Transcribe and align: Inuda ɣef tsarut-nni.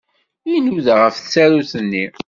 Inuda 0.55 0.93
ɣef 1.01 1.15
tsarut-nni. 1.17 2.05